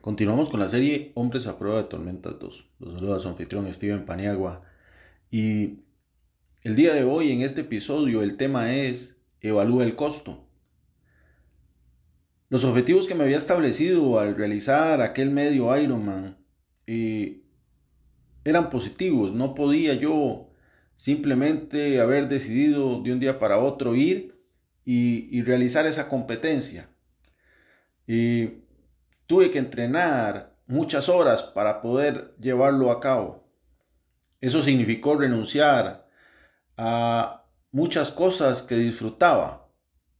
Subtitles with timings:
[0.00, 2.70] Continuamos con la serie Hombres a prueba de tormentas 2.
[2.78, 4.62] Los saluda su anfitrión Steven Paniagua.
[5.30, 5.80] Y
[6.62, 10.44] el día de hoy, en este episodio, el tema es Evalúa el costo.
[12.48, 16.38] Los objetivos que me había establecido al realizar aquel medio Ironman
[16.86, 17.42] eh,
[18.44, 19.34] eran positivos.
[19.34, 20.48] No podía yo
[20.94, 24.38] simplemente haber decidido de un día para otro ir
[24.84, 26.88] y, realizar esa competencia.
[28.06, 28.62] Y
[29.28, 33.46] tuve que entrenar muchas horas para poder llevarlo a cabo.
[34.40, 36.08] Eso significó renunciar
[36.78, 39.68] a muchas cosas que disfrutaba.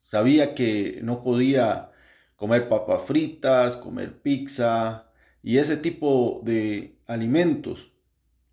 [0.00, 1.92] Sabía que no podía
[2.34, 5.08] comer papas fritas, comer pizza
[5.40, 7.92] y ese tipo de alimentos.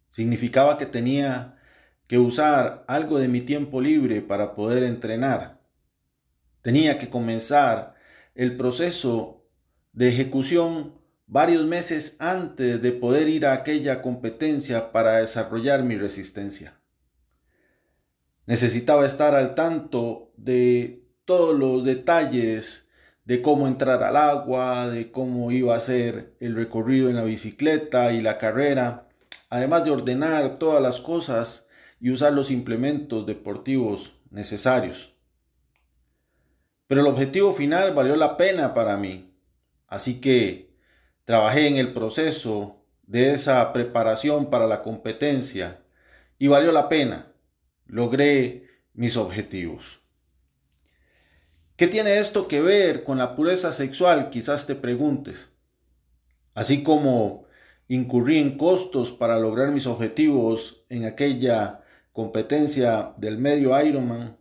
[0.07, 1.57] Significaba que tenía
[2.05, 5.59] que usar algo de mi tiempo libre para poder entrenar.
[6.61, 7.95] Tenía que comenzar
[8.35, 9.42] el proceso
[9.93, 10.93] de ejecución
[11.27, 16.79] varios meses antes de poder ir a aquella competencia para desarrollar mi resistencia.
[18.45, 22.89] Necesitaba estar al tanto de todos los detalles
[23.23, 28.11] de cómo entrar al agua, de cómo iba a ser el recorrido en la bicicleta
[28.11, 29.07] y la carrera,
[29.49, 31.67] además de ordenar todas las cosas
[32.01, 35.15] y usar los implementos deportivos necesarios.
[36.87, 39.32] Pero el objetivo final valió la pena para mí,
[39.87, 40.73] Así que
[41.25, 45.81] trabajé en el proceso de esa preparación para la competencia
[46.37, 47.31] y valió la pena.
[47.85, 50.01] Logré mis objetivos.
[51.75, 54.29] ¿Qué tiene esto que ver con la pureza sexual?
[54.29, 55.51] Quizás te preguntes.
[56.53, 57.45] Así como
[57.87, 61.81] incurrí en costos para lograr mis objetivos en aquella
[62.11, 64.37] competencia del medio Ironman,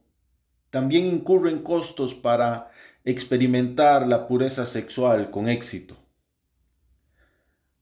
[0.73, 2.70] también incurro en costos para
[3.05, 5.98] experimentar la pureza sexual con éxito.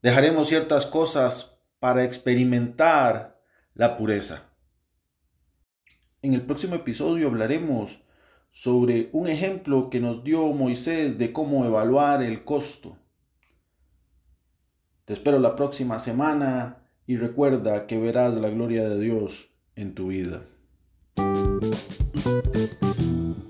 [0.03, 3.41] Dejaremos ciertas cosas para experimentar
[3.75, 4.43] la pureza.
[6.21, 8.03] En el próximo episodio hablaremos
[8.51, 12.99] sobre un ejemplo que nos dio Moisés de cómo evaluar el costo.
[15.05, 20.09] Te espero la próxima semana y recuerda que verás la gloria de Dios en tu
[20.09, 20.43] vida.
[21.17, 23.50] Thank you.